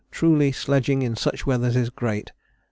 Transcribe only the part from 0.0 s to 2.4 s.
Truly sledging in such weather is great.